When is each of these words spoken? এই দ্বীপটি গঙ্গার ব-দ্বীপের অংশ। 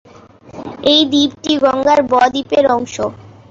এই 0.91 1.01
দ্বীপটি 1.11 1.53
গঙ্গার 1.63 1.99
ব-দ্বীপের 2.11 2.65
অংশ। 2.75 2.95